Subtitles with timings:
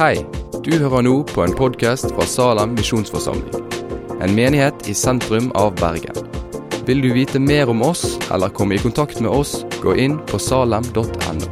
[0.00, 0.22] Hei,
[0.64, 3.66] du hører nå på en podkast fra Salem misjonsforsamling.
[4.24, 6.16] En menighet i sentrum av Bergen.
[6.88, 10.40] Vil du vite mer om oss eller komme i kontakt med oss, gå inn på
[10.40, 11.50] salem.no.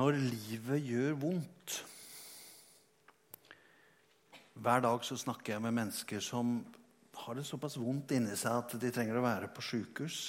[0.00, 1.78] Når livet gjør vondt
[4.58, 6.58] Hver dag så snakker jeg med mennesker som
[7.22, 10.20] har det såpass vondt inni seg at de trenger å være på sjukehus.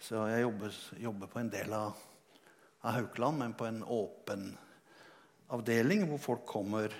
[0.00, 2.06] Så jeg jobber, jobber på en del av,
[2.86, 4.48] av Haukeland, men på en åpen
[5.52, 6.94] avdeling hvor folk kommer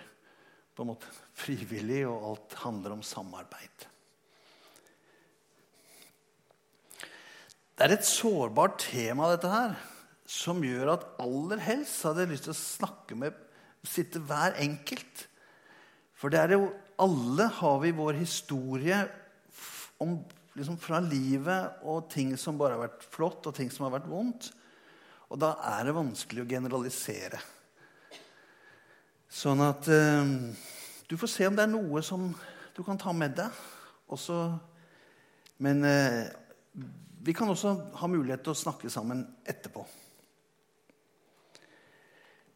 [0.77, 3.87] på en måte frivillig, og alt handler om samarbeid.
[7.77, 9.77] Det er et sårbart tema, dette her,
[10.27, 13.43] som gjør at aller helst hadde jeg lyst til å snakke med
[13.87, 15.27] sitte hver enkelt.
[16.17, 19.03] For det er jo alle har vi vår historie
[20.03, 20.19] om,
[20.57, 24.09] liksom fra livet og ting som bare har vært flott, og ting som har vært
[24.11, 24.51] vondt.
[25.33, 27.41] Og da er det vanskelig å generalisere.
[29.27, 30.33] Sånn at eh,
[31.11, 32.29] du får se om det er noe som
[32.77, 33.61] du kan ta med deg.
[34.15, 34.39] Også,
[35.67, 36.25] men eh,
[37.27, 39.83] vi kan også ha mulighet til å snakke sammen etterpå.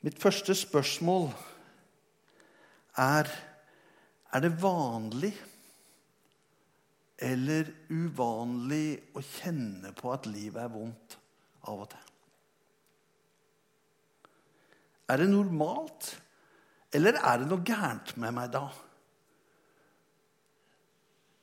[0.06, 1.28] Mitt første spørsmål
[3.00, 3.28] er
[4.30, 5.32] er det vanlig
[7.18, 11.18] eller uvanlig å kjenne på at livet er vondt
[11.66, 12.09] av og til?
[15.11, 16.12] Er det normalt,
[16.94, 18.66] eller er det noe gærent med meg da?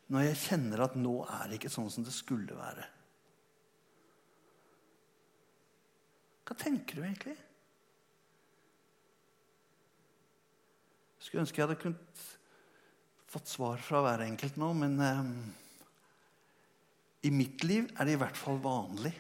[0.07, 2.85] Når jeg kjenner at nå er det ikke sånn som det skulle være.
[6.47, 7.35] Hva tenker du egentlig?
[11.19, 12.25] Skulle ønske jeg hadde kunnet
[13.27, 15.31] fått svar fra hver enkelt nå, men um,
[17.27, 19.11] i mitt liv er det i hvert fall vanlig.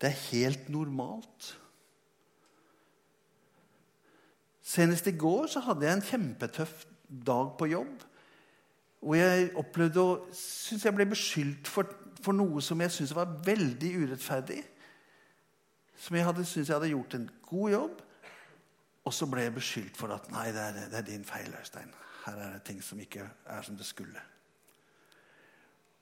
[0.00, 1.50] Det er helt normalt.
[4.70, 6.84] Senest i går så hadde jeg en kjempetøff
[7.26, 8.04] dag på jobb.
[9.00, 11.88] Og jeg opplevde å synes jeg ble beskyldt for,
[12.20, 14.60] for noe som jeg syntes var veldig urettferdig.
[16.00, 18.02] Som jeg hadde, syntes jeg hadde gjort en god jobb.
[19.08, 21.90] Og så ble jeg beskyldt for at nei, det er, det er din feil, Øystein.
[22.26, 24.22] Her er det ting som ikke er som det skulle.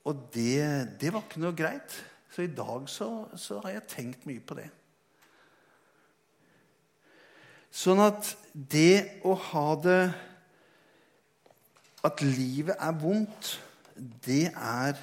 [0.09, 1.95] Og det, det var ikke noe greit.
[2.35, 3.09] Så i dag så,
[3.39, 4.69] så har jeg tenkt mye på det.
[7.75, 10.01] Sånn at det å ha det
[12.07, 13.57] At livet er vondt,
[14.25, 14.99] det er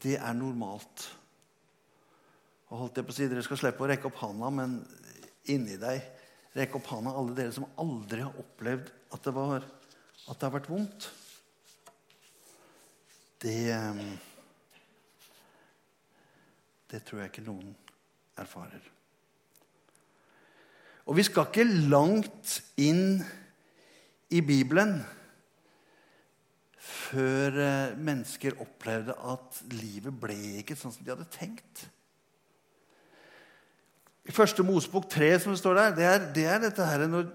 [0.00, 1.02] Det er normalt.
[2.70, 4.78] Og holdt jeg på å si, Dere skal slippe å rekke opp handa, men
[5.52, 6.00] inni deg
[6.56, 9.66] rekk opp handa, alle dere som aldri har opplevd at det, var,
[10.24, 11.10] at det har vært vondt.
[13.44, 13.60] Det
[16.90, 17.68] Det tror jeg ikke noen
[18.38, 18.82] erfarer.
[21.10, 23.18] Og vi skal ikke langt inn
[24.30, 25.00] i Bibelen
[26.80, 31.88] før eh, mennesker opplevde at livet ble ikke sånn som de hadde tenkt.
[34.30, 37.30] I første Mosebok 3, som det står der, det er, det er dette her når,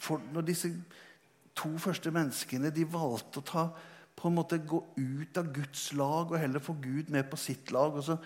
[0.00, 0.70] for, når, disse
[1.58, 3.66] to første menneskene de valgte å ta,
[4.14, 7.74] på en måte gå ut av Guds lag og heller få Gud med på sitt
[7.74, 7.92] lag.
[7.92, 8.16] og så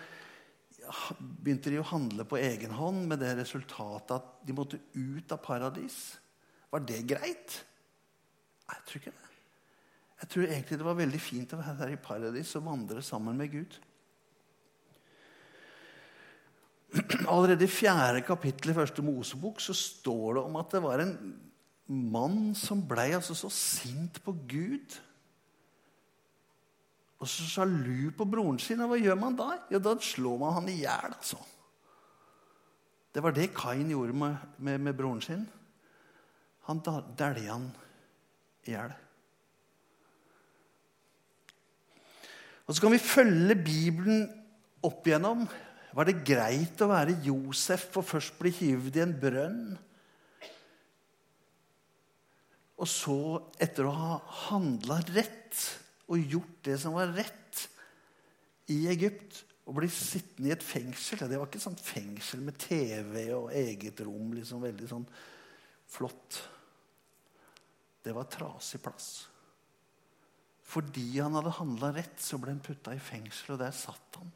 [1.20, 5.40] begynte de å handle på egen hånd med det resultatet at de måtte ut av
[5.44, 5.98] paradis.
[6.72, 7.58] Var det greit?
[8.68, 9.26] Jeg tror ikke det.
[10.18, 13.38] Jeg tror egentlig det var veldig fint å være der i paradis og vandre sammen
[13.38, 13.76] med Gud.
[17.28, 21.14] Allerede i fjerde kapittel i første Mosebok så står det om at det var en
[21.88, 24.96] mann som blei altså så sint på Gud
[27.18, 28.80] og så sjalu på broren sin.
[28.84, 29.50] Og hva gjør man da?
[29.72, 31.14] Jo, Da slår man han i hjel.
[31.16, 31.38] Altså.
[33.14, 35.48] Det var det Kain gjorde med, med, med broren sin.
[36.68, 36.82] Han
[37.18, 37.70] dælja han
[38.68, 38.94] i hjel.
[42.68, 44.26] Og så kan vi følge Bibelen
[44.84, 45.46] opp igjennom.
[45.96, 49.62] Var det greit å være Josef og først bli hivd i en brønn?
[52.78, 53.18] Og så,
[53.58, 55.64] etter å ha handla rett
[56.08, 57.64] og gjort det som var rett
[58.72, 63.26] i Egypt, og bli sittende i et fengsel Det var ikke sånn fengsel med TV
[63.36, 64.30] og eget rom.
[64.32, 65.04] liksom Veldig sånn
[65.92, 66.38] flott.
[68.00, 69.10] Det var trasig plass.
[70.68, 74.32] Fordi han hadde handla rett, så ble han putta i fengsel, og der satt han.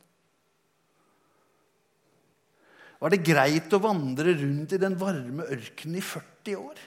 [3.00, 6.84] Var det greit å vandre rundt i den varme ørkenen i 40 år?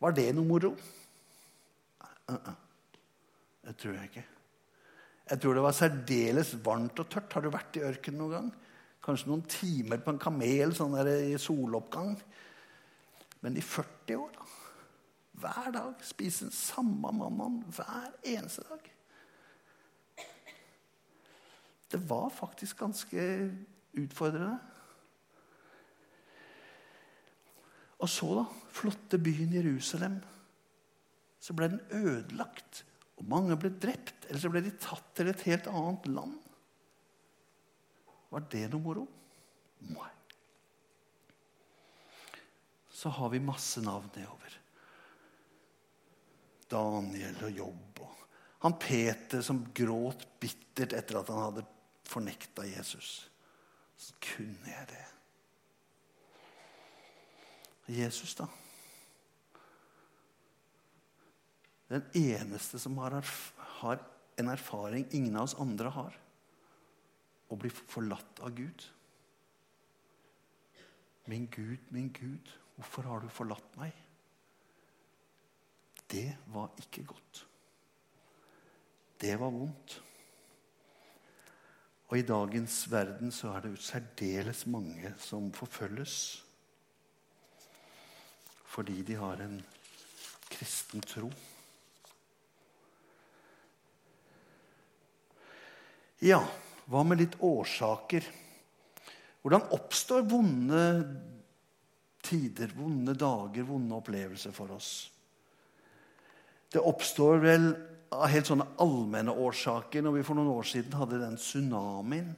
[0.00, 0.72] Var det noe moro?
[2.00, 2.56] Uh -uh.
[3.66, 4.26] Det tror jeg ikke.
[5.30, 7.32] Jeg tror det var særdeles varmt og tørt.
[7.32, 8.48] Har du vært i ørkenen noen gang?
[9.04, 12.16] Kanskje noen timer på en kamel sånn der i soloppgang.
[13.40, 14.48] Men i 40 år, da.
[15.40, 18.90] Hver dag spiser den samme mannen hver eneste dag.
[21.90, 23.22] Det var faktisk ganske
[23.98, 24.58] utfordrende.
[28.00, 30.20] Og så, da, flotte byen Jerusalem.
[31.40, 32.84] Så ble den ødelagt,
[33.20, 34.26] og mange ble drept.
[34.28, 36.38] Eller så ble de tatt til et helt annet land.
[38.30, 39.04] Var det noe moro?
[39.90, 40.10] Nei.
[43.00, 44.56] Så har vi masse navn nedover.
[46.70, 48.16] Daniel og Jobb og
[48.60, 51.62] han Peter som gråt bittert etter at han hadde
[52.04, 53.30] fornekta Jesus.
[53.96, 55.06] Så kunne jeg det.
[57.96, 58.46] Jesus, da.
[61.90, 63.18] Den eneste som har,
[63.80, 64.02] har
[64.38, 66.18] en erfaring ingen av oss andre har.
[67.50, 68.84] Å bli forlatt av Gud.
[71.30, 73.96] Min Gud, min Gud, hvorfor har du forlatt meg?
[76.10, 77.42] Det var ikke godt.
[79.20, 79.98] Det var vondt.
[82.10, 86.14] Og i dagens verden så er det særdeles mange som forfølges
[88.70, 89.56] fordi de har en
[90.50, 91.26] kristen tro.
[96.20, 96.42] Ja,
[96.90, 98.24] hva med litt årsaker?
[99.40, 100.82] Hvordan oppstår vonde
[102.20, 104.90] tider, vonde dager, vonde opplevelser for oss?
[106.70, 107.70] Det oppstår vel
[108.12, 112.34] av helt sånne allmenne årsaker når vi for noen år siden hadde den tsunamien.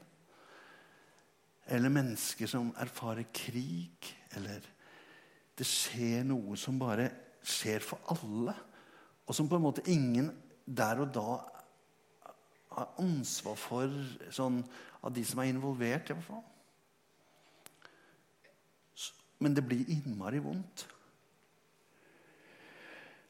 [1.66, 4.62] Eller mennesker som erfarer krig, eller
[5.58, 7.08] det skjer noe som bare
[7.42, 8.54] skjer for alle,
[9.26, 10.30] og som på en måte ingen
[10.66, 11.40] der og da
[12.76, 13.92] har ansvar for
[14.30, 14.62] sånn,
[15.02, 16.10] av de som er involvert.
[16.10, 16.42] i hvert fall.
[19.42, 20.86] Men det blir innmari vondt.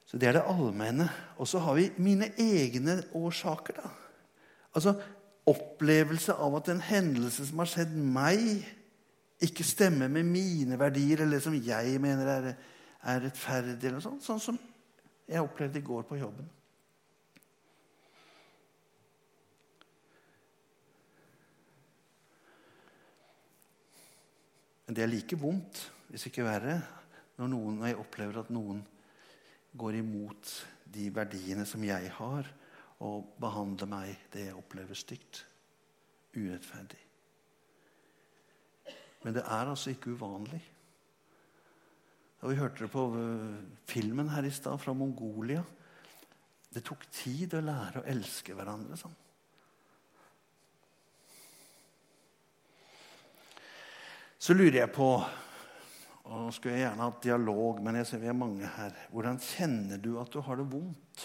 [0.07, 1.09] Så Det er det allmenne.
[1.39, 3.73] Og så har vi mine egne årsaker.
[3.73, 3.89] da.
[4.75, 4.95] Altså
[5.47, 8.67] opplevelse av at en hendelse som har skjedd meg,
[9.43, 12.55] ikke stemmer med mine verdier eller det som jeg mener er,
[13.03, 13.85] er rettferdig.
[13.85, 14.59] eller noe sånt, Sånn som
[15.29, 16.49] jeg opplevde i går på jobben.
[24.93, 25.79] Men det er like vondt,
[26.13, 26.75] hvis ikke verre,
[27.39, 28.83] når, noen, når jeg opplever at noen
[29.81, 30.51] går imot
[30.93, 32.51] de verdiene som jeg har,
[33.01, 35.41] og behandler meg det jeg opplever stygt.
[36.37, 37.01] Urettferdig.
[39.25, 40.61] Men det er altså ikke uvanlig.
[42.43, 45.65] Og Vi hørte det på øh, filmen her i stad, fra Mongolia.
[46.69, 49.17] Det tok tid å lære å elske hverandre sånn.
[54.43, 55.09] Så lurer jeg på
[56.23, 58.95] og Nå skulle jeg gjerne hatt dialog, men jeg ser vi er mange her.
[59.11, 61.25] Hvordan kjenner du at du har det vondt?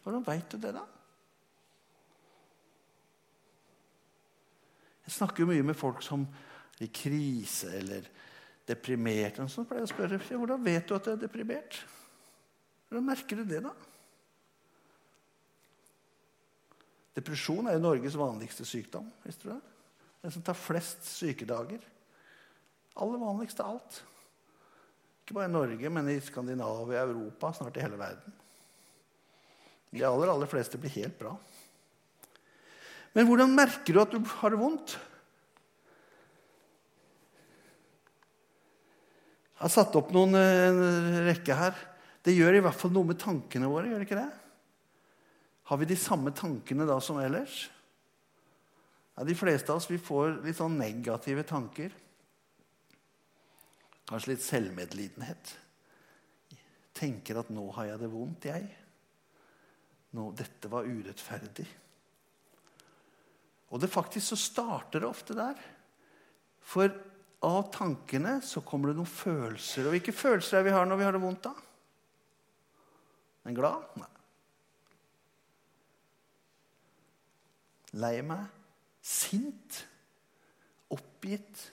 [0.00, 0.82] Hvordan veit du det, da?
[5.04, 8.08] Jeg snakker jo mye med folk som er i krise eller
[8.68, 9.38] deprimert.
[9.44, 11.82] Og så pleier jeg å spørre hvordan vet du at du er deprimert.
[12.88, 13.74] Hvordan merker du det, da?
[17.20, 19.12] Depresjon er jo Norges vanligste sykdom.
[19.26, 19.69] visste du det?
[20.20, 21.80] Den som tar flest sykedager.
[23.00, 24.00] Aller vanligst av alt.
[25.22, 28.34] Ikke bare i Norge, men i Skandinavia, Europa, snart i hele verden.
[29.90, 31.36] De aller, aller fleste blir helt bra.
[33.16, 34.94] Men hvordan merker du at du har det vondt?
[39.60, 40.78] Jeg har satt opp noen en
[41.26, 41.74] rekke her.
[42.24, 43.90] Det gjør i hvert fall noe med tankene våre.
[43.90, 44.30] gjør det ikke det?
[45.70, 47.66] Har vi de samme tankene da som ellers?
[49.20, 51.92] Ja, de fleste av oss vi får litt sånn negative tanker.
[54.08, 55.50] Kanskje litt selvmedlidenhet.
[56.96, 58.70] Tenker at 'nå har jeg det vondt', jeg.
[60.16, 61.68] Nå, 'Dette var urettferdig'.
[63.68, 65.60] Og det faktisk så starter det ofte der.
[66.60, 66.88] For
[67.42, 69.84] av tankene så kommer det noen følelser.
[69.84, 71.52] Og hvilke følelser er vi har når vi har det vondt, da?
[73.44, 73.84] En glad?
[74.00, 74.08] Nei.
[77.92, 78.59] Lei meg?
[79.00, 79.84] Sint?
[80.92, 81.66] Oppgitt?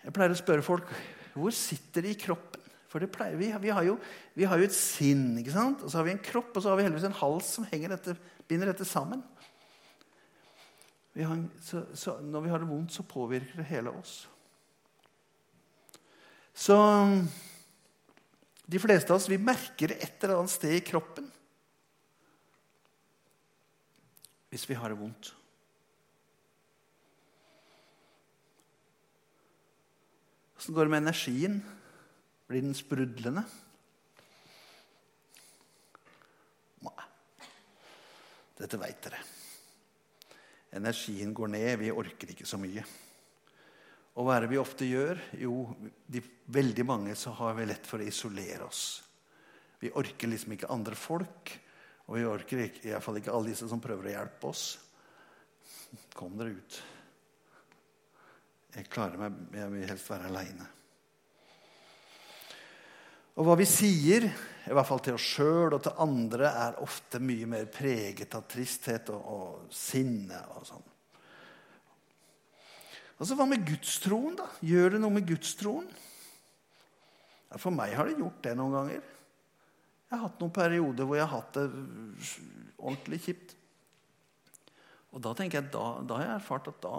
[0.00, 0.92] Jeg pleier å spørre folk
[1.36, 2.60] hvor sitter det i kroppen.
[2.90, 3.52] For pleier vi.
[3.62, 3.94] Vi har, jo,
[4.34, 5.84] vi har jo et sinn, ikke sant?
[5.84, 8.16] og så har vi en kropp, og så har vi heldigvis en hals som dette,
[8.50, 9.22] binder dette sammen.
[11.14, 14.24] Vi har, så, så når vi har det vondt, så påvirker det hele oss.
[16.50, 16.76] Så
[18.70, 21.30] De fleste av oss vi merker det et eller annet sted i kroppen
[24.50, 25.32] hvis vi har det vondt.
[30.60, 31.60] Åssen går det med energien?
[32.50, 33.44] Blir den sprudlende?
[36.84, 37.06] Nei.
[38.58, 39.22] Dette veit dere.
[40.76, 41.70] Energien går ned.
[41.80, 42.84] Vi orker ikke så mye.
[44.18, 45.22] Og hva er det vi ofte gjør?
[45.38, 45.54] Jo,
[46.10, 46.20] de,
[46.52, 48.84] veldig mange så har vi lett for å isolere oss.
[49.80, 51.54] Vi orker liksom ikke andre folk.
[52.10, 54.64] Og vi orker ikke, i hvert fall ikke alle disse som prøver å hjelpe oss.
[56.18, 56.78] Kom dere ut.
[58.74, 60.66] Jeg klarer meg, jeg vil helst være aleine.
[63.38, 67.22] Og hva vi sier, i hvert fall til oss sjøl og til andre, er ofte
[67.22, 70.88] mye mer preget av tristhet og, og sinne og sånn.
[73.20, 74.48] Og så Hva med gudstroen, da?
[74.66, 75.86] Gjør det noe med gudstroen?
[77.50, 79.08] Ja, for meg har det gjort det noen ganger.
[80.10, 81.68] Jeg har hatt noen perioder hvor jeg har hatt det
[82.80, 83.52] ordentlig kjipt.
[85.14, 86.96] Og da tenker jeg, da, da har jeg erfart at da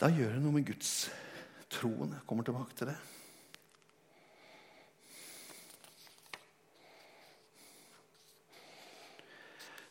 [0.00, 0.94] Da gjør det noe med Guds
[1.70, 2.16] troen.
[2.16, 2.96] Jeg kommer tilbake til det.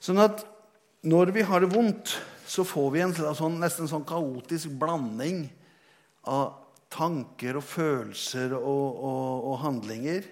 [0.04, 0.44] Sånn at
[1.08, 2.18] når vi har det vondt,
[2.50, 5.46] så får vi en sånn, nesten sånn kaotisk blanding
[6.28, 6.58] av
[6.94, 10.28] tanker og følelser og, og, og handlinger.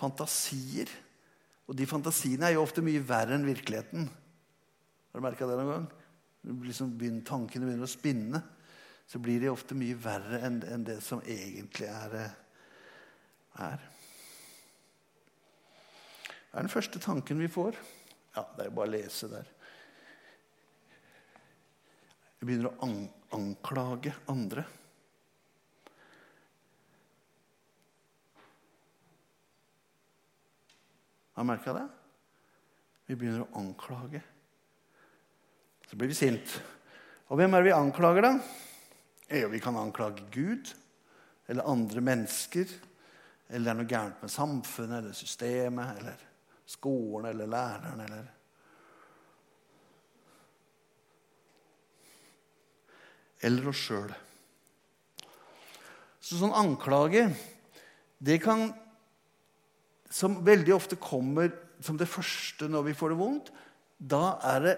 [0.00, 0.90] Fantasier.
[1.68, 4.08] Og de fantasiene er jo ofte mye verre enn virkeligheten.
[5.10, 5.86] Har du merka det noen gang?
[6.64, 8.40] Liksom begynner, tankene begynner å spinne.
[9.10, 12.16] Så blir de ofte mye verre enn, enn det som egentlig er.
[13.60, 13.86] er.
[16.50, 17.78] Det er den første tanken vi får.
[18.34, 19.50] Ja, det er jo bare å lese der.
[22.40, 23.00] Vi begynner å an
[23.36, 24.64] anklage andre.
[31.40, 31.86] Har du merka det?
[33.08, 34.18] Vi begynner å anklage.
[35.88, 36.50] Så blir vi sint.
[37.32, 38.32] Og hvem er det vi anklager, da?
[39.38, 40.68] Jo, vi kan anklage Gud
[41.48, 42.74] eller andre mennesker.
[43.48, 46.26] Eller det er noe gærent med samfunnet eller systemet eller
[46.74, 48.28] skolen eller læreren eller
[53.48, 54.12] eller oss sjøl.
[56.20, 57.30] Så sånn anklage,
[58.20, 58.68] det kan
[60.10, 63.50] Som veldig ofte kommer som det første når vi får det vondt.
[64.00, 64.74] Da er det,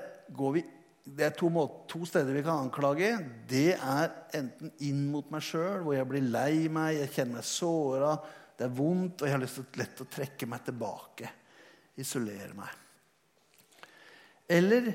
[0.55, 0.63] vi,
[1.05, 3.15] det er to, måter, to steder vi kan anklage.
[3.49, 7.49] Det er enten inn mot meg sjøl, hvor jeg blir lei meg, jeg kjenner meg
[7.49, 8.17] såra,
[8.59, 11.31] det er vondt, og jeg har lyst til lett å trekke meg tilbake.
[12.03, 12.79] Isolere meg.
[14.53, 14.93] Eller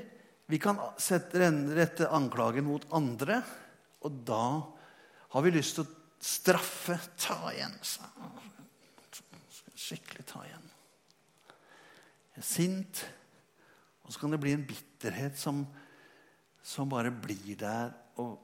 [0.48, 3.42] vi kan sette, rette anklagen mot andre.
[4.06, 4.44] Og da
[5.34, 5.92] har vi lyst til å
[6.24, 6.96] straffe.
[7.20, 7.74] Ta igjen.
[9.76, 10.64] Skikkelig ta igjen.
[10.64, 13.04] Jeg er sint.
[14.04, 15.64] Og så kan det bli en bitterhet som,
[16.62, 17.92] som bare blir der
[18.22, 18.38] og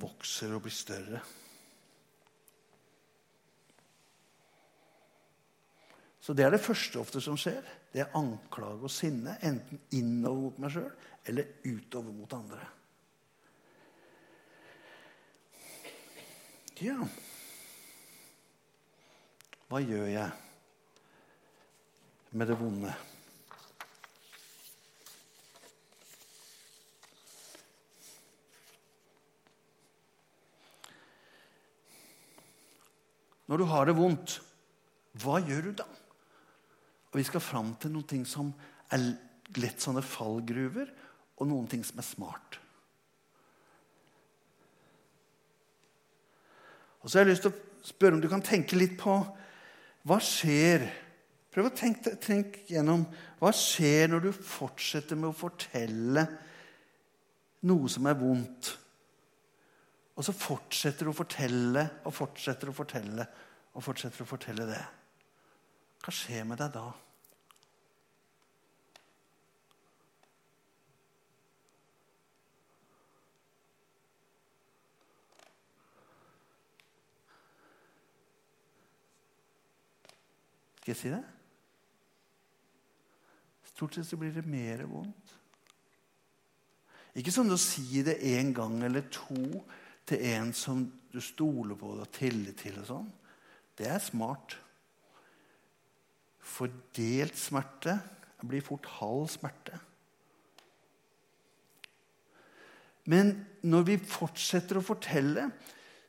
[0.00, 1.20] vokser og blir større.
[6.26, 7.60] Så det er det første ofte som skjer.
[7.92, 9.36] Det er anklage og sinne.
[9.46, 10.90] Enten innover mot meg sjøl
[11.26, 12.64] eller utover mot andre.
[16.76, 16.98] Ja
[19.66, 20.28] Hva gjør jeg
[22.36, 22.92] med det vonde?
[33.46, 34.40] Når du har det vondt,
[35.22, 35.86] hva gjør du da?
[37.12, 38.50] Og Vi skal fram til noen ting som
[38.92, 39.04] er
[39.56, 40.90] lett sånne fallgruver,
[41.36, 42.58] og noen ting som er smart.
[47.00, 49.18] Og så har jeg lyst til å spørre om du kan tenke litt på
[50.06, 50.88] hva skjer
[51.56, 53.06] Prøv å tenke, tenk gjennom
[53.40, 56.26] hva skjer når du fortsetter med å fortelle
[57.64, 58.74] noe som er vondt.
[60.16, 63.26] Og så fortsetter du å fortelle og fortsetter å fortelle
[63.76, 64.84] og fortsetter å fortelle det.
[66.00, 66.86] Hva skjer med deg da?
[80.86, 81.24] Skal jeg si det?
[83.66, 85.32] Stort sett så blir det mer vondt.
[87.18, 89.34] Ikke sånn å si det en gang eller to
[90.06, 92.78] til en som du stoler på og har tillit til.
[92.80, 93.08] og sånn.
[93.76, 94.56] Det er smart.
[96.40, 97.98] Fordelt smerte
[98.46, 99.78] blir fort halv smerte.
[103.06, 103.32] Men
[103.66, 105.48] når vi fortsetter å fortelle,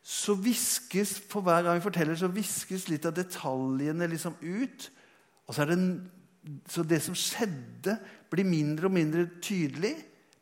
[0.07, 4.87] så viskes for hver gang vi forteller, så viskes litt av detaljene liksom ut.
[5.47, 5.77] Og så, det,
[6.71, 7.97] så det som skjedde,
[8.31, 9.93] blir mindre og mindre tydelig.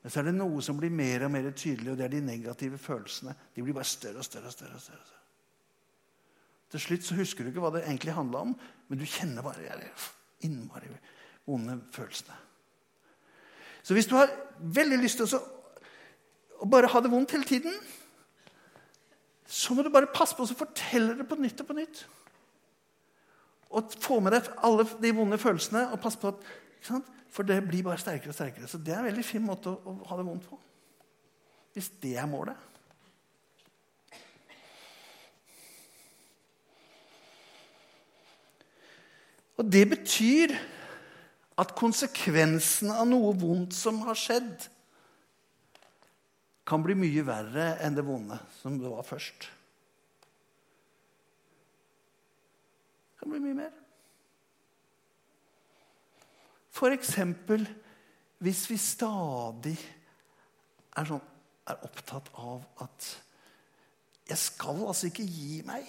[0.06, 2.20] Men så er det noe som blir mer og mer tydelig, og det er de
[2.22, 3.32] negative følelsene.
[3.56, 4.52] De blir bare større og større.
[4.52, 5.22] og større, og større.
[6.70, 8.52] Til slutt så husker du ikke hva det egentlig handla om,
[8.86, 9.88] men du kjenner bare de
[10.46, 10.92] innmari
[11.50, 12.38] vonde følelsene.
[13.82, 14.30] Så hvis du har
[14.78, 17.74] veldig lyst til å bare ha det vondt hele tiden,
[19.50, 22.04] så må du bare passe på å fortelle det på nytt og på nytt.
[23.74, 26.46] Og få med deg alle de vonde følelsene og passe på at
[26.86, 28.70] For det blir bare sterkere og sterkere.
[28.70, 30.60] Så det er en veldig fin måte å, å ha det vondt på.
[31.76, 32.56] Hvis det er målet.
[39.56, 40.56] Og det betyr
[41.60, 44.68] at konsekvensen av noe vondt som har skjedd,
[46.66, 49.46] kan bli mye verre enn det vonde som det var først.
[53.14, 53.85] Det kan bli mye mer.
[56.96, 57.64] Eksempel
[58.44, 59.78] hvis vi stadig
[60.96, 61.22] er, sånn,
[61.66, 63.08] er opptatt av at
[64.28, 65.88] jeg skal altså ikke gi meg.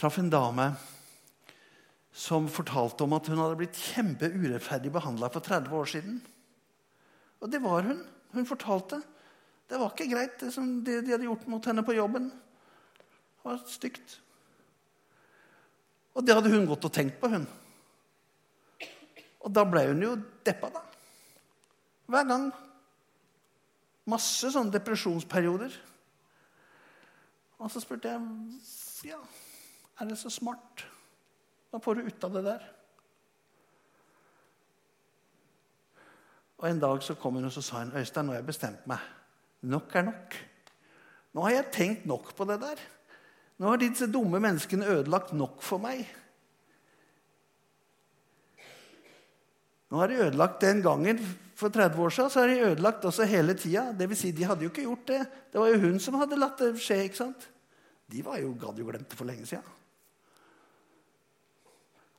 [0.00, 0.70] traff en dame
[2.16, 6.16] som fortalte om at hun hadde blitt kjempeurettferdig behandla for 30 år siden.
[7.40, 8.00] Og det var hun.
[8.32, 9.00] Hun fortalte.
[9.68, 12.30] Det var ikke greit, det som de, de hadde gjort mot henne på jobben.
[12.30, 14.16] Det var stygt.
[16.20, 17.46] Og det hadde hun gått og tenkt på, hun.
[19.40, 20.10] Og da ble hun jo
[20.44, 20.82] deppa, da.
[22.12, 22.50] Hver gang.
[24.10, 25.78] Masse sånne depresjonsperioder.
[27.60, 29.16] Og så spurte jeg ja,
[30.00, 30.84] er det så smart?
[31.72, 32.68] Hva får du ut av det der?
[36.60, 38.88] Og En dag så kom hun og så sa hun, Øystein, nå har jeg bestemt
[38.90, 39.00] meg.
[39.64, 40.40] Nok er nok.
[41.32, 42.82] Nå har jeg tenkt nok på det der.
[43.60, 46.06] Nå har disse dumme menneskene ødelagt nok for meg.
[49.90, 51.20] Nå har de ødelagt den gangen
[51.58, 53.90] for 30 år siden, så har de ødelagt også hele tida.
[53.98, 55.20] Vil si, de hadde jo ikke gjort det.
[55.52, 57.02] Det var jo hun som hadde latt det skje.
[57.04, 57.48] ikke sant?
[58.10, 59.62] De var jo, hadde jo glemt det for lenge sida.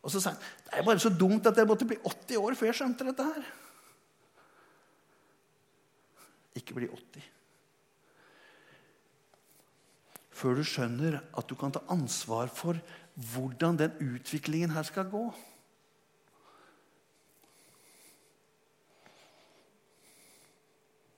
[0.02, 2.56] Og så sa han det er bare så dumt at jeg måtte bli 80 år
[2.58, 3.52] før jeg skjønte dette her.
[6.62, 7.30] Ikke bli 80.
[10.41, 12.80] Før du skjønner at du kan ta ansvar for
[13.32, 15.25] hvordan den utviklingen her skal gå.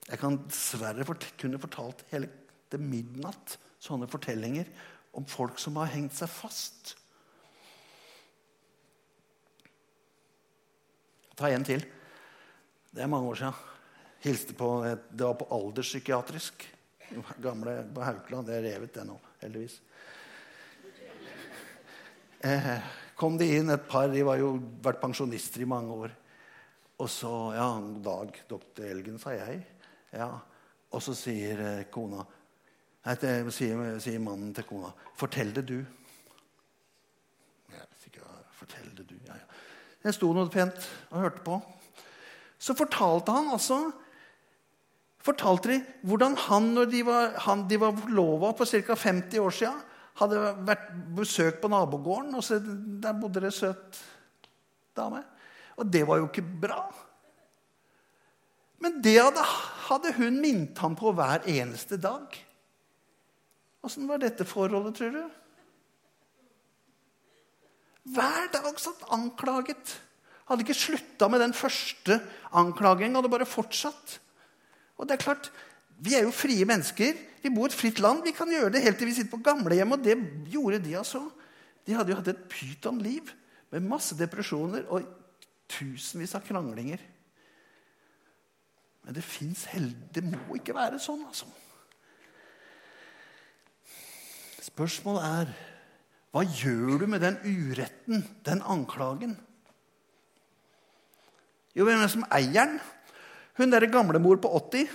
[0.09, 2.27] Jeg kan dessverre fort kunne fortalt hele
[2.69, 4.67] til midnatt sånne fortellinger
[5.15, 6.97] om folk som har hengt seg fast
[11.33, 11.81] Ta en til.
[12.93, 13.55] Det er mange år siden.
[14.21, 16.67] Hilste på, Det var på alderspsykiatrisk.
[17.43, 18.47] Gamle på Haukeland.
[18.47, 19.79] Det er revet, det nå, heldigvis.
[22.43, 22.69] Eh,
[23.15, 24.09] kom de inn et par.
[24.11, 26.15] De var jo vært pensjonister i mange år.
[26.99, 27.67] Og så Ja,
[28.03, 29.63] dag, doktor Elgen, sa jeg.
[30.13, 30.29] Ja.
[30.93, 32.25] Og så sier eh, kona
[33.03, 33.17] Nei,
[33.51, 34.93] sier, sier, mannen til kona.
[35.19, 35.83] 'Fortell det, du.'
[37.73, 37.81] Ja,
[38.55, 39.15] fortell det, du.
[39.27, 39.47] Ja, ja.
[40.05, 41.57] Jeg sto noe pent og hørte på.
[42.59, 43.91] Så fortalte han altså
[45.23, 48.95] fortalte de hvordan han, når de var, han, de var lova på ca.
[48.95, 49.81] 50 år siden,
[50.19, 54.01] hadde vært besøk på nabogården, og så der bodde det søt
[54.97, 55.23] dame.
[55.79, 56.83] Og det var jo ikke bra.
[58.83, 59.45] Men det hadde,
[59.87, 62.35] hadde hun minnet ham på hver eneste dag.
[63.83, 65.23] Åssen var dette forholdet, tror du?
[68.13, 69.95] Hver dag satt anklaget.
[70.49, 72.19] Hadde ikke slutta med den første
[72.51, 74.19] anklagen, hadde bare fortsatt.
[74.97, 75.51] Og det er klart,
[76.03, 77.13] Vi er jo frie mennesker.
[77.43, 78.23] Vi bor i et fritt land.
[78.25, 79.91] Vi kan gjøre det helt til vi sitter på gamlehjem.
[79.91, 80.17] Og det
[80.51, 81.21] gjorde de altså.
[81.85, 83.29] De hadde jo hatt et pytonliv
[83.71, 85.05] med masse depresjoner og
[85.69, 86.99] tusenvis av kranglinger.
[89.03, 89.67] Men det fins
[90.13, 91.45] Det må ikke være sånn, altså.
[94.63, 95.53] Spørsmålet er
[96.33, 99.35] hva gjør du med den uretten, den anklagen?
[101.75, 102.79] Jo, hvem er det som eier den?
[103.57, 104.93] Hun derre gamlemor på 80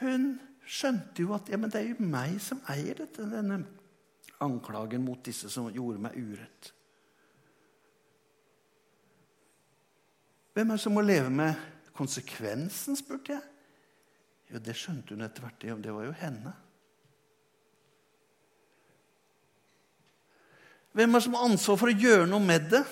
[0.00, 0.28] Hun
[0.64, 3.60] skjønte jo at ja, det er jo meg som eier dette, denne
[4.42, 6.72] anklagen mot disse som gjorde meg urett.
[10.52, 11.60] Hvem er det som må leve med
[11.96, 13.44] konsekvensen, spurte jeg.
[14.52, 15.64] Jo, det skjønte hun etter hvert.
[15.80, 16.52] Det var jo henne.
[20.92, 22.82] Hvem er det som har ansvar for å gjøre noe med det?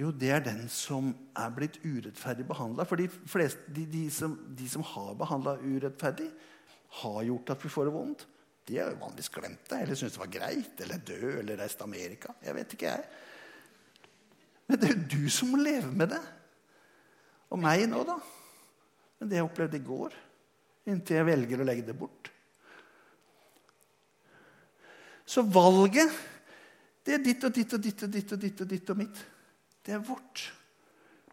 [0.00, 2.86] Jo, det er den som er blitt urettferdig behandla.
[2.88, 6.30] For de, fleste, de, de, som, de som har behandla urettferdig,
[7.00, 8.22] har gjort at vi får det vondt.
[8.66, 11.78] De har jo vanligvis glemt det, eller syntes det var greit, eller død, eller reist
[11.78, 12.32] til Amerika.
[12.46, 14.06] Jeg vet ikke, jeg.
[14.70, 16.20] Men det er jo du som må leve med det.
[17.50, 18.16] Og meg nå, da.
[19.18, 20.14] Men det jeg opplevde i går,
[20.88, 22.30] inntil jeg velger å legge det bort.
[25.28, 26.14] Så valget,
[27.04, 29.22] det er ditt og ditt og ditt og ditt og ditt og ditt og mitt.
[29.86, 30.50] Det er vårt.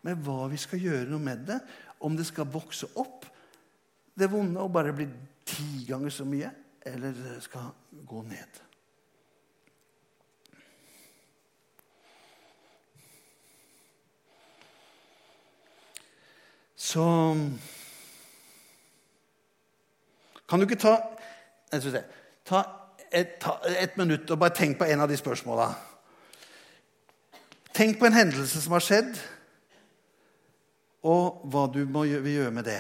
[0.06, 1.60] Men hva vi skal gjøre noe med det,
[2.00, 3.26] om det skal vokse opp
[4.18, 5.06] det vonde og bare bli
[5.46, 6.50] ti ganger så mye,
[6.86, 7.70] eller det skal
[8.06, 8.64] gå ned.
[16.76, 17.04] Så
[20.48, 20.94] Kan du ikke ta,
[22.46, 22.60] ta
[23.12, 25.66] et, ta et minutt og bare tenk på en av de spørsmåla?
[27.78, 29.18] Tenk på en hendelse som har skjedd,
[31.06, 32.80] og hva du må, gjøre med det.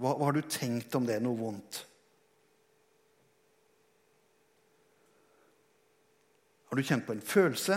[0.00, 1.18] Hva, hva har du tenkt om det?
[1.20, 1.82] Noe vondt?
[6.70, 7.76] Har du kjent på en følelse?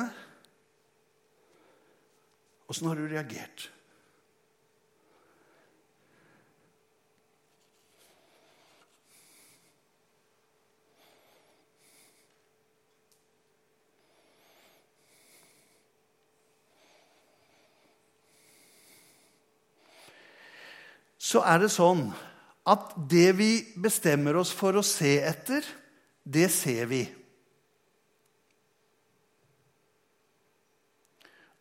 [2.71, 3.67] Åssen har du reagert?
[21.33, 22.05] Så er det sånn
[22.69, 25.65] at det vi bestemmer oss for å se etter,
[26.23, 27.01] det ser vi.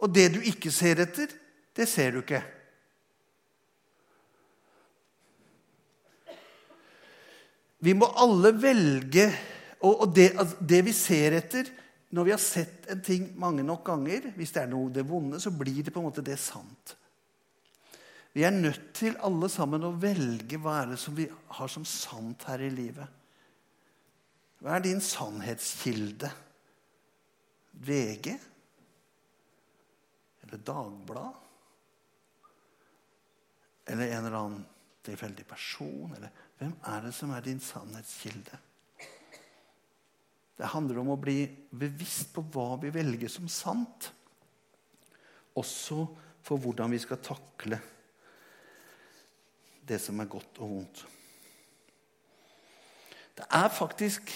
[0.02, 1.30] Og det du ikke ser etter,
[1.72, 2.42] det ser du ikke.
[7.82, 9.24] Vi må alle velge
[9.82, 11.66] Og det, altså, det, vi ser etter
[12.14, 15.40] Når vi har sett en ting mange nok ganger, hvis det er noe det vonde,
[15.42, 16.92] så blir det på en måte det sant.
[18.32, 21.84] Vi er nødt til alle sammen å velge hva er det som vi har som
[21.88, 23.20] sant her i livet.
[24.62, 26.30] Hva er din sannhetskilde?
[27.84, 28.32] VG?
[30.46, 31.38] Eller Dagblad?
[33.92, 34.66] Eller en eller annen
[35.04, 36.16] tilfeldig person?
[36.16, 38.64] Eller hvem er det som er din sannhetskilde?
[40.56, 44.12] Det handler om å bli bevisst på hva vi velger som sant.
[45.58, 46.06] Også
[46.46, 48.01] for hvordan vi skal takle det
[50.00, 51.05] som er godt og vondt.
[53.37, 54.33] Det er faktisk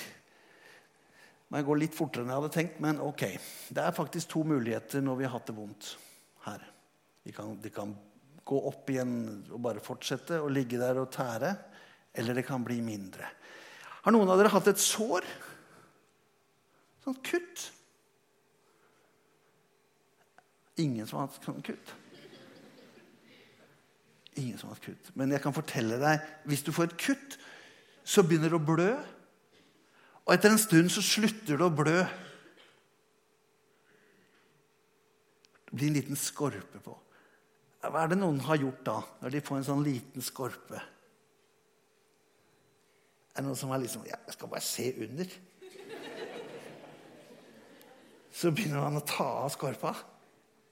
[1.46, 3.22] må jeg gå litt fortere enn jeg hadde tenkt, men ok.
[3.70, 5.92] Det er faktisk to muligheter når vi har hatt det vondt
[6.46, 6.64] her.
[7.22, 7.92] De kan, de kan
[8.46, 9.12] gå opp igjen
[9.54, 11.52] og bare fortsette å ligge der og tære.
[12.16, 13.28] Eller det kan bli mindre.
[14.02, 15.26] Har noen av dere hatt et sår?
[17.04, 17.68] Sånn kutt?
[20.82, 21.94] Ingen som har hatt sånn kutt?
[24.36, 25.10] Ingen som har hatt kutt.
[25.16, 27.38] Men jeg kan fortelle deg hvis du får et kutt,
[28.06, 28.90] så begynner det å blø.
[30.26, 32.02] Og etter en stund så slutter det å blø.
[35.66, 36.94] Det blir en liten skorpe på.
[37.86, 40.80] Hva er det noen har gjort da, når de får en sånn liten skorpe?
[43.36, 45.36] Er det noen som er liksom ja, 'Jeg skal bare se under'?
[48.32, 49.94] Så begynner man å ta av skorpa.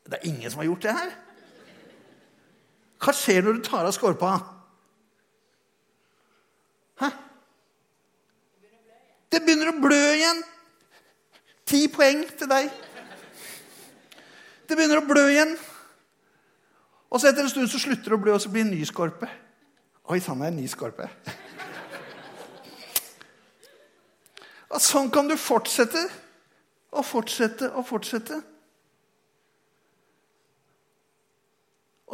[0.05, 1.13] Det er ingen som har gjort det her.
[3.05, 4.33] Hva skjer når du tar av skorpa?
[7.03, 7.11] Hæ?
[9.29, 10.41] Det begynner å blø igjen.
[11.69, 12.71] Ti poeng til deg.
[14.65, 15.53] Det begynner å blø igjen.
[17.13, 18.79] Og så etter en stund så slutter det å blø, og så blir det en
[18.79, 19.29] ny skorpe.
[20.09, 21.11] Oi sann, det er en ny skorpe.
[24.75, 26.01] Og sånn kan du fortsette
[26.95, 28.41] og fortsette og fortsette.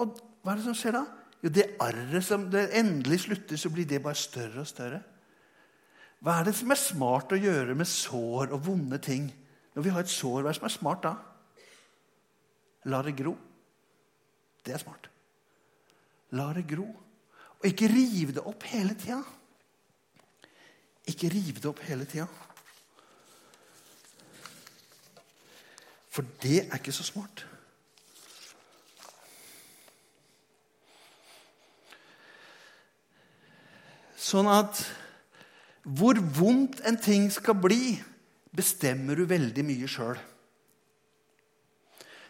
[0.01, 1.05] Og hva er det som skjer da?
[1.41, 5.01] Jo, det arret som det endelig slutter, så blir det bare større og større.
[6.21, 9.31] Hva er det som er smart å gjøre med sår og vonde ting?
[9.75, 11.15] Når vi har et sår, hva er det som er smart da?
[12.93, 13.35] La det gro.
[14.65, 15.09] Det er smart.
[16.37, 16.89] La det gro.
[17.61, 19.21] Og ikke rive det opp hele tida.
[21.09, 22.29] Ikke rive det opp hele tida.
[26.11, 27.47] For det er ikke så smart.
[34.21, 34.83] Sånn at
[35.81, 37.95] hvor vondt en ting skal bli,
[38.53, 40.19] bestemmer du veldig mye sjøl.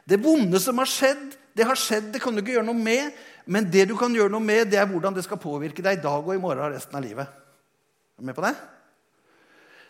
[0.07, 3.11] Det vonde som har skjedd, det har skjedd, det kan du ikke gjøre noe med.
[3.51, 6.03] Men det du kan gjøre noe med, det er hvordan det skal påvirke deg i
[6.03, 7.27] dag og i morgen og resten av livet.
[7.27, 8.55] Er du med på det?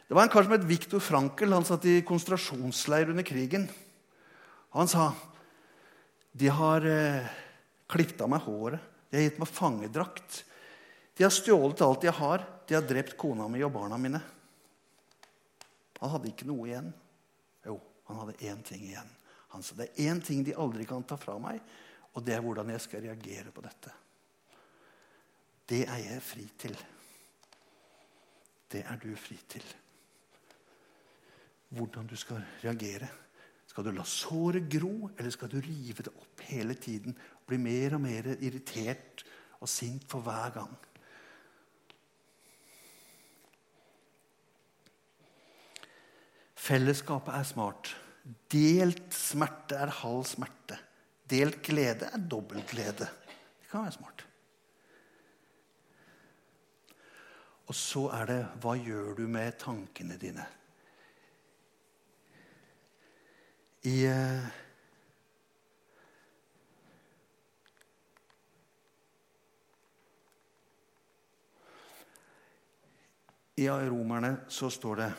[0.09, 1.53] Det var en kar som het Viktor Frankel.
[1.53, 3.69] Han satt i konsentrasjonsleir under krigen.
[4.75, 5.13] Han sa
[6.33, 7.27] de har eh,
[7.91, 8.79] klippet av meg håret,
[9.11, 10.45] de har gitt meg fangedrakt.
[11.21, 14.23] De har stjålet alt jeg har, de har drept kona mi og barna mine.
[15.99, 16.89] Han hadde ikke noe igjen.
[17.69, 17.75] Jo,
[18.09, 19.11] han hadde én ting igjen.
[19.53, 21.61] Han sa det er én ting de aldri kan ta fra meg,
[22.17, 23.93] og det er hvordan jeg skal reagere på dette.
[25.69, 26.81] Det er jeg fri til.
[28.73, 29.71] Det er du fri til.
[31.77, 33.13] Hvordan du skal reagere.
[33.69, 37.13] Skal du la såret gro, eller skal du rive det opp hele tiden?
[37.45, 39.29] Bli mer og mer irritert
[39.61, 40.79] og sint for hver gang?
[46.71, 47.89] Fellesskapet er smart.
[48.53, 50.77] Delt smerte er halv smerte.
[51.27, 53.09] Delt glede er dobbelt glede.
[53.59, 54.23] Det kan være smart.
[57.67, 60.47] Og så er det hva gjør du med tankene dine?
[63.91, 64.47] I eh,
[73.59, 75.11] I Romerne så står det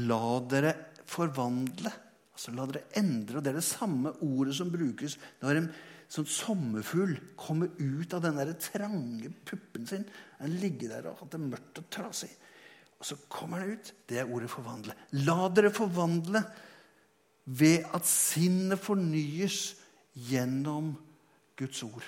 [0.00, 0.72] La dere
[1.08, 1.92] forvandle.
[2.32, 3.38] Altså La dere endre.
[3.38, 5.68] og Det er det samme ordet som brukes når en
[6.12, 10.04] sånn sommerfugl kommer ut av den der trange puppen sin.
[10.40, 12.30] Den ligger der og har det mørkt og trasig.
[13.00, 13.92] Og så kommer den ut.
[14.06, 14.94] Det er ordet 'forvandle'.
[15.26, 16.44] La dere forvandle
[17.46, 19.74] ved at sinnet fornyes
[20.14, 20.96] gjennom
[21.56, 22.04] Guds ord.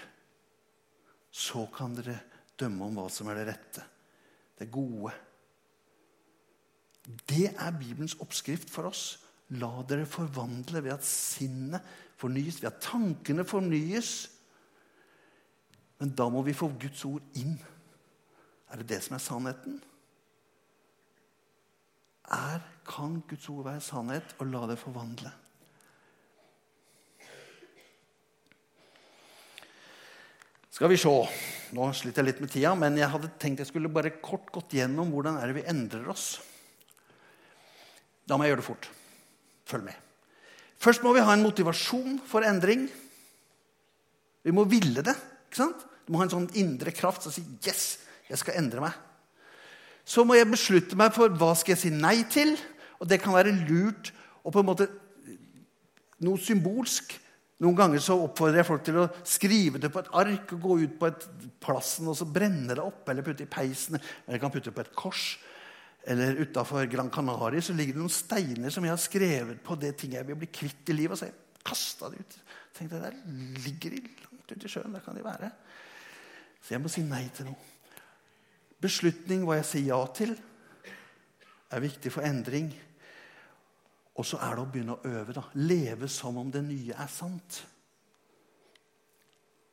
[1.30, 2.20] Så kan dere
[2.56, 3.82] dømme om hva som er det rette,
[4.58, 5.12] det gode.
[7.04, 9.04] Det er Bibelens oppskrift for oss.
[9.60, 11.84] La dere forvandle ved at sinnet
[12.16, 14.12] fornyes, ved at tankene fornyes.
[16.00, 17.58] Men da må vi få Guds ord inn.
[18.72, 19.76] Er det det som er sannheten?
[22.32, 25.32] Er, kan Guds ord være sannhet, og la det forvandle?
[30.74, 31.12] Skal vi se.
[31.76, 34.74] Nå sliter jeg litt med tida, men jeg hadde tenkt jeg skulle bare kort gått
[34.74, 36.40] gjennom hvordan er det vi endrer oss.
[38.28, 38.90] Da må jeg gjøre det fort.
[39.68, 39.96] Følg med.
[40.80, 42.86] Først må vi ha en motivasjon for endring.
[44.44, 45.16] Vi må ville det.
[45.48, 45.84] ikke sant?
[46.04, 48.98] Du må ha en sånn indre kraft som sier 'yes, jeg skal endre meg'.
[50.04, 52.58] Så må jeg beslutte meg for hva skal jeg si nei til.
[53.00, 54.12] Og det kan være lurt
[54.44, 54.88] og på en måte
[56.20, 57.20] noe symbolsk.
[57.64, 60.78] Noen ganger så oppfordrer jeg folk til å skrive det på et ark og gå
[60.84, 61.26] ut på et
[61.62, 64.76] plassen og så brenne det opp, eller putte i peisen, eller jeg kan putte det
[64.76, 65.38] på et kors.
[66.06, 69.94] Eller utafor Gran Canaria så ligger det noen steiner som jeg har skrevet på det
[70.00, 71.16] ting jeg vil bli kvitt i livet.
[71.16, 72.38] Og så jeg kasta det ut.
[72.76, 73.16] tenkte Der
[73.64, 74.92] ligger de langt ute i sjøen.
[74.92, 75.50] Der kan de være.
[76.60, 77.70] Så jeg må si nei til noe.
[78.84, 80.34] Beslutning, hva jeg sier ja til,
[81.72, 82.68] er viktig for endring.
[84.14, 85.32] Og så er det å begynne å øve.
[85.32, 85.46] da.
[85.56, 87.64] Leve som om det nye er sant.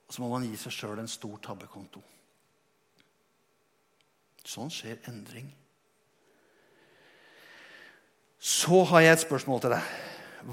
[0.08, 2.02] Og så må man gi seg sjøl en stor tabbekonto.
[4.48, 5.52] Sånn skjer endring.
[8.42, 9.90] Så har jeg et spørsmål til deg.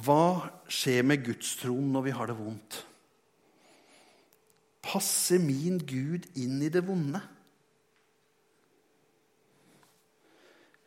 [0.05, 0.24] Hva
[0.68, 2.83] skjer med gudstroen når vi har det vondt?
[4.85, 7.22] Passer min Gud inn i det vonde?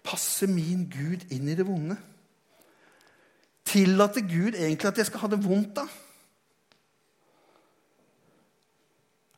[0.06, 1.98] Passer min Gud inn i det vonde?
[3.66, 5.88] Tillater Gud egentlig at jeg skal ha det vondt, da?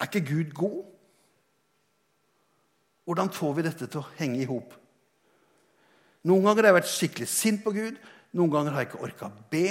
[0.04, 0.80] Er ikke Gud god?
[3.08, 4.83] Hvordan får vi dette til å henge i hop?
[6.24, 7.98] Noen ganger har jeg vært skikkelig sint på Gud.
[8.38, 9.68] Noen ganger har jeg ikke orka be.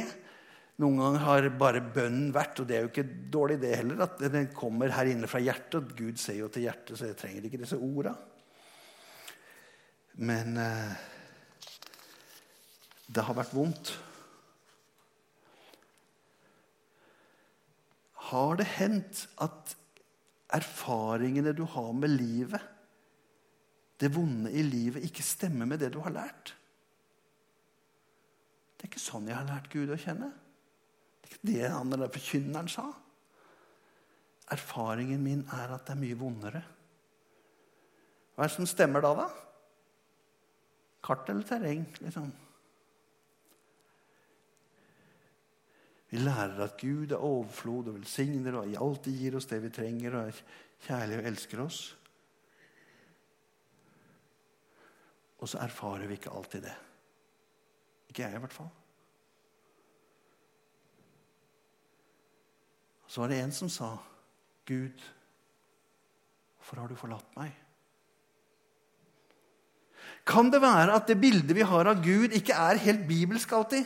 [0.82, 4.20] Noen ganger har bare bønnen vært, og det er jo ikke dårlig det heller, at
[4.32, 5.78] den kommer her inne fra hjertet.
[5.80, 8.14] og Gud ser jo til hjertet, så jeg trenger ikke disse orda.
[10.20, 10.96] Men eh,
[13.12, 13.94] det har vært vondt.
[18.32, 19.76] Har det hendt at
[20.52, 22.71] erfaringene du har med livet,
[24.02, 26.56] det vonde i livet ikke stemmer med det du har lært.
[28.74, 30.32] Det er ikke sånn jeg har lært Gud å kjenne.
[31.22, 32.88] Det er ikke det han eller forkynneren sa.
[34.50, 36.64] Erfaringen min er at det er mye vondere.
[38.34, 39.28] Hva er det som stemmer da, da?
[41.06, 42.32] Kart eller terreng, liksom?
[46.10, 50.18] Vi lærer at Gud er overflod og velsigner og alltid gir oss det vi trenger,
[50.18, 50.42] og er
[50.84, 51.84] kjærlig og elsker oss.
[55.42, 56.74] Og så erfarer vi ikke alltid det.
[58.12, 58.70] Ikke jeg, i hvert fall.
[63.11, 63.96] Så var det en som sa,
[64.64, 65.02] 'Gud,
[66.57, 67.59] hvorfor har du forlatt meg?'
[70.26, 73.85] Kan det være at det bildet vi har av Gud, ikke er helt bibelsk alltid?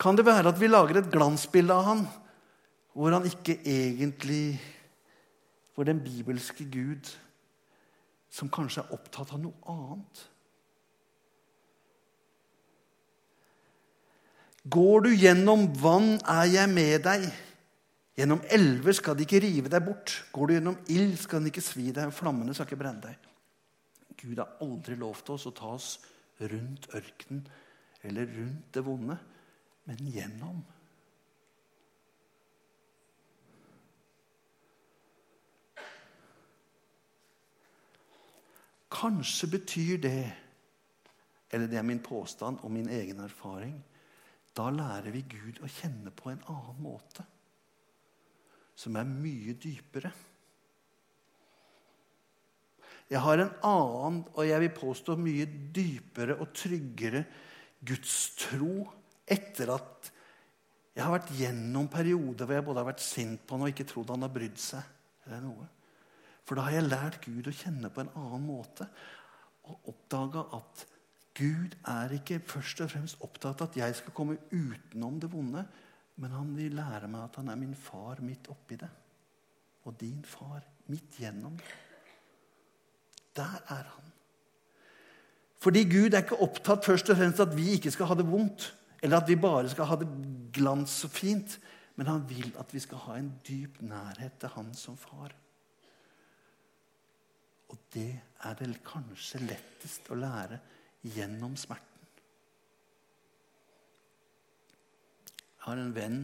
[0.00, 2.06] Kan det være at vi lager et glansbilde av han,
[2.94, 4.60] hvor han ikke egentlig
[5.74, 7.06] Hvor den bibelske Gud,
[8.32, 10.26] som kanskje er opptatt av noe annet
[14.68, 17.22] Går du gjennom vann, er jeg med deg.
[18.18, 20.12] Gjennom elver skal de ikke rive deg bort.
[20.34, 22.10] Går du gjennom ild, skal den ikke svi deg.
[22.12, 23.28] Flammene skal ikke brenne deg.
[24.18, 25.92] Gud har aldri lovt oss å ta oss
[26.42, 27.46] rundt ørkenen
[28.06, 29.16] eller rundt det vonde,
[29.88, 30.60] men gjennom.
[38.98, 40.26] Kanskje betyr det,
[41.54, 43.76] eller det er min påstand og min egen erfaring,
[44.56, 47.26] da lærer vi Gud å kjenne på en annen måte
[48.78, 50.10] som er mye dypere.
[53.08, 57.24] Jeg har en annen, og jeg vil påstå mye dypere og tryggere
[57.88, 58.84] gudstro
[59.28, 60.10] etter at
[60.94, 63.86] jeg har vært gjennom perioder hvor jeg både har vært sint på han og ikke
[63.88, 64.94] trodd han har brydd seg.
[65.26, 65.66] eller noe.
[66.48, 68.86] For da har jeg lært Gud å kjenne på en annen måte
[69.68, 70.86] og oppdaga at
[71.36, 75.66] Gud er ikke først og fremst opptatt av at jeg skal komme utenom det vonde,
[76.18, 78.88] men han vil lære meg at han er min far midt oppi det.
[79.86, 81.76] Og din far midt gjennom det.
[83.36, 84.08] Der er han.
[85.62, 88.72] Fordi Gud er ikke opptatt først og fremst at vi ikke skal ha det vondt,
[89.02, 90.08] eller at vi bare skal ha det
[90.56, 91.58] glans og fint,
[91.94, 95.34] men han vil at vi skal ha en dyp nærhet til han som far.
[97.68, 98.10] Og det
[98.48, 100.60] er vel kanskje lettest å lære
[101.04, 101.84] gjennom smerten.
[105.58, 106.22] Jeg har en venn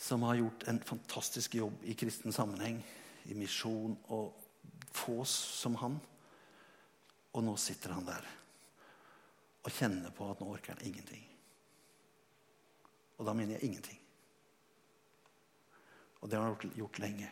[0.00, 2.78] som har gjort en fantastisk jobb i kristen sammenheng,
[3.28, 4.32] i misjon, og
[4.94, 5.98] få som han.
[7.34, 8.32] Og nå sitter han der
[9.64, 11.22] og kjenner på at nå orker han ingenting.
[13.16, 14.00] Og da mener jeg ingenting.
[16.20, 17.30] Og det har han gjort lenge.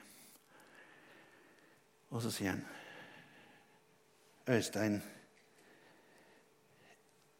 [2.12, 2.64] Og så sier han
[4.52, 5.00] Øystein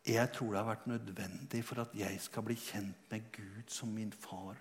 [0.06, 3.92] jeg tror det har vært nødvendig for at jeg skal bli kjent med Gud som
[3.94, 4.56] min far.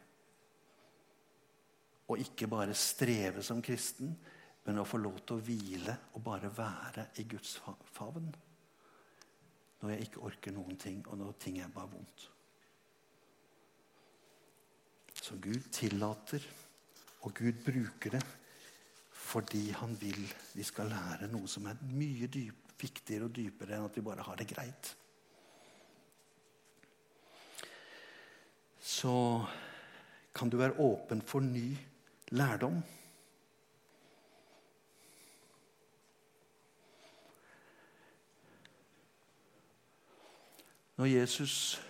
[2.07, 4.11] Og ikke bare streve som kristen,
[4.65, 7.55] men å få lov til å hvile og bare være i Guds
[7.89, 8.29] favn.
[9.81, 12.27] Når jeg ikke orker noen ting, og når ting er bare vondt.
[15.21, 16.45] Så Gud tillater,
[17.25, 18.21] og Gud bruker det
[19.31, 23.87] fordi han vil vi skal lære noe som er mye dyp, viktigere og dypere enn
[23.87, 24.95] at vi bare har det greit.
[29.01, 29.45] så
[30.33, 31.77] kan du være åpen for ny
[32.37, 32.81] lærdom.
[40.97, 41.81] Når Jesus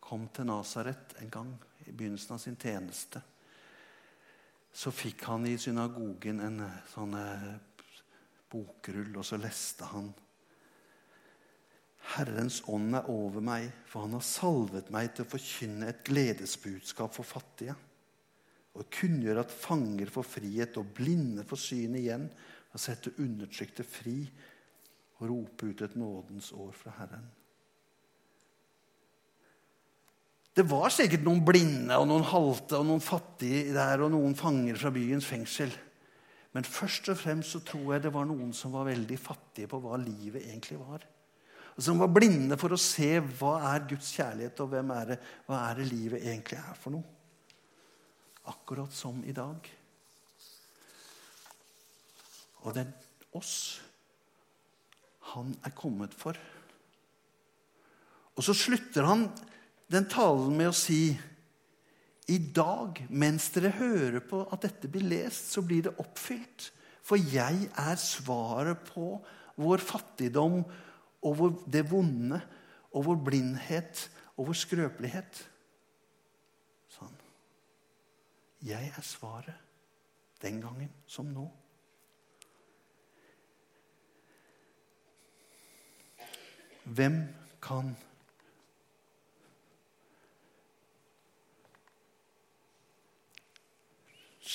[0.00, 1.52] kom til Nasaret en gang
[1.86, 3.22] i begynnelsen av sin tjeneste,
[4.72, 7.52] så fikk han i synagogen en sånn eh,
[8.50, 10.12] bokrull, og så leste han
[12.14, 17.14] Herrens ånd er over meg, for han har salvet meg til å forkynne et gledesbudskap
[17.14, 17.76] for fattige.
[18.78, 22.26] Og kunngjøre at fanger får frihet og blinde får syn igjen.
[22.70, 24.16] Og sette undertrykte fri
[25.18, 27.26] og rope ut et nådens år fra Herren.
[30.60, 34.76] Det var sikkert noen blinde og noen halte og noen fattige der og noen fanger
[34.76, 35.70] fra byens fengsel.
[36.52, 39.80] Men først og fremst så tror jeg det var noen som var veldig fattige på
[39.80, 41.06] hva livet egentlig var
[41.76, 45.18] Og som var blinde for å se hva er Guds kjærlighet, og hvem er det,
[45.46, 47.08] hva er det livet egentlig er for noe.
[48.52, 49.70] Akkurat som i dag.
[52.66, 53.54] Og det er oss
[55.30, 56.36] han er kommet for.
[58.36, 59.30] Og så slutter han
[59.90, 61.10] den talen med å si
[62.30, 66.68] i dag, mens dere hører på at dette blir lest, så blir det oppfylt.
[67.02, 69.16] For jeg er svaret på
[69.58, 70.60] vår fattigdom
[71.26, 72.38] over det vonde,
[72.94, 74.04] og vår blindhet,
[74.38, 75.40] og vår skrøpelighet.
[76.90, 77.16] Sånn.
[78.66, 79.66] Jeg er svaret
[80.42, 81.48] den gangen som nå.
[86.90, 87.20] Hvem
[87.62, 87.92] kan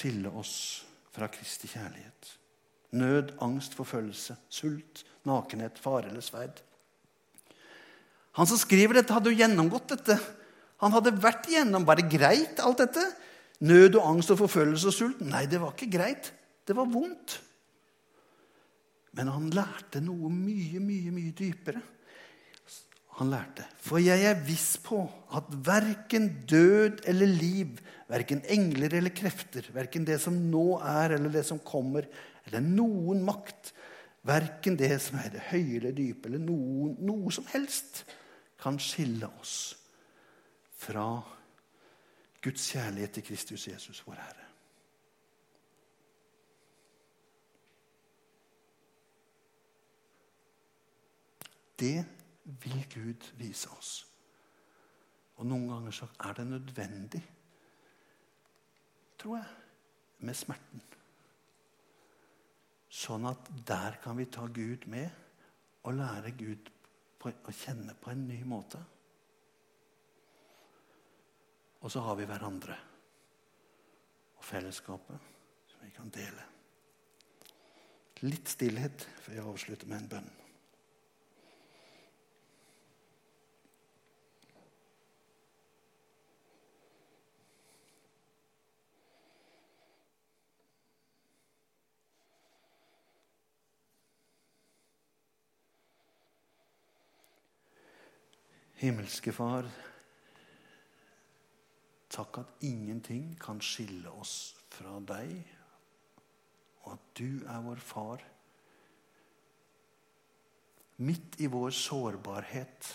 [0.06, 0.86] skille oss
[1.16, 2.32] fra Kristi kjærlighet?
[2.96, 6.62] Nød, angst, forfølgelse, sult, nakenhet, fare eller sverd.
[8.38, 10.20] Han som skriver dette, hadde jo gjennomgått dette.
[10.84, 13.04] Han hadde vært igjennom Var det greit, alt dette?
[13.66, 15.24] Nød og angst og forfølgelse og sult?
[15.24, 16.32] Nei, det var ikke greit.
[16.68, 17.40] Det var vondt.
[19.16, 21.82] Men han lærte noe mye, mye, mye dypere.
[23.16, 23.64] Han lærte.
[23.80, 25.06] For jeg er viss på
[25.38, 27.78] at verken død eller liv,
[28.12, 32.10] verken engler eller krefter, verken det som nå er eller det som kommer,
[32.46, 33.72] eller noen makt,
[34.28, 38.04] verken det som er det høye eller dype, eller noen, noe som helst,
[38.60, 39.56] kan skille oss
[40.76, 41.08] fra
[42.44, 44.44] Guds kjærlighet til Kristus Jesus, vår Herre.
[51.80, 52.06] Det
[52.46, 53.94] vil Gud vise oss.
[55.36, 57.22] Og noen ganger så er det nødvendig,
[59.20, 59.50] tror jeg,
[60.26, 60.84] med smerten.
[62.96, 65.10] Sånn at der kan vi ta Gud med
[65.86, 66.70] og lære Gud
[67.20, 68.80] på, å kjenne på en ny måte.
[71.84, 72.78] Og så har vi hverandre
[74.38, 75.34] og fellesskapet
[75.70, 76.48] som vi kan dele.
[78.24, 80.34] Litt stillhet før jeg avslutter med en bønn.
[98.86, 99.66] Himmelske Far,
[102.14, 105.32] takk at ingenting kan skille oss fra deg,
[106.84, 108.22] og at du er vår far.
[111.02, 112.90] Midt i vår sårbarhet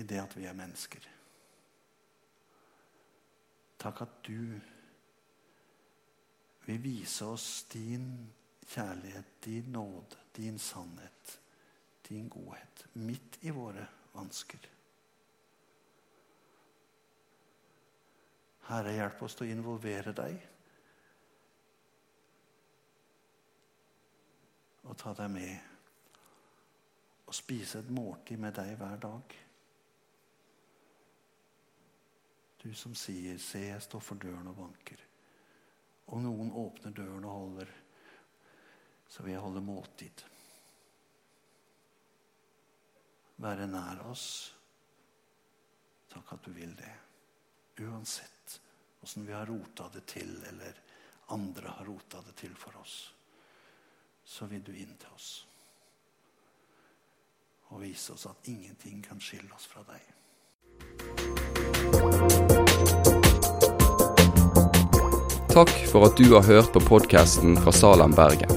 [0.00, 1.10] i det at vi er mennesker.
[3.84, 4.56] Takk at du
[6.64, 8.08] vil vise oss din
[8.64, 11.36] kjærlighet, din nåde, din sannhet
[12.08, 14.68] din godhet midt i våre vansker.
[18.68, 20.38] Herre, hjelp oss til å involvere deg
[24.88, 25.68] og ta deg med
[27.28, 29.34] og spise et måltid med deg hver dag.
[32.62, 35.04] Du som sier 'Se, jeg står for døren og banker'.
[36.06, 37.66] Om noen åpner døren og holder,
[39.08, 40.24] så vil jeg holde måltid
[43.38, 44.52] være nær oss.
[46.12, 46.94] Takk at du vil det.
[47.84, 48.60] Uansett
[49.02, 50.80] åssen vi har rota det til, eller
[51.34, 53.12] andre har rota det til for oss,
[54.24, 55.44] så vil du inn til oss
[57.68, 60.00] og vise oss at ingenting kan skille oss fra deg.
[65.52, 68.56] Takk for at du har hørt på podkasten fra Salem, Bergen.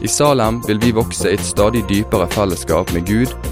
[0.00, 3.51] I Salem vil vi vokse i et stadig dypere fellesskap med Gud